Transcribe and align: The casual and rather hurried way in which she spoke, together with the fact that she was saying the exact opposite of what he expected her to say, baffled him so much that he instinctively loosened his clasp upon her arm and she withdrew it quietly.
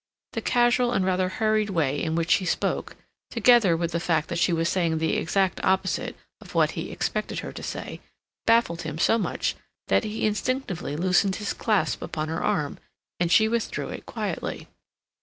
The 0.33 0.41
casual 0.41 0.93
and 0.93 1.05
rather 1.05 1.29
hurried 1.29 1.69
way 1.69 2.01
in 2.01 2.15
which 2.15 2.31
she 2.31 2.45
spoke, 2.45 2.95
together 3.29 3.77
with 3.77 3.91
the 3.91 3.99
fact 3.99 4.29
that 4.29 4.39
she 4.39 4.51
was 4.51 4.67
saying 4.67 4.97
the 4.97 5.15
exact 5.15 5.63
opposite 5.63 6.15
of 6.41 6.55
what 6.55 6.71
he 6.71 6.89
expected 6.91 7.41
her 7.41 7.51
to 7.53 7.61
say, 7.61 8.01
baffled 8.47 8.81
him 8.81 8.97
so 8.97 9.19
much 9.19 9.55
that 9.89 10.03
he 10.03 10.25
instinctively 10.25 10.95
loosened 10.95 11.35
his 11.35 11.53
clasp 11.53 12.01
upon 12.01 12.29
her 12.29 12.43
arm 12.43 12.79
and 13.19 13.31
she 13.31 13.47
withdrew 13.47 13.89
it 13.89 14.07
quietly. 14.07 14.67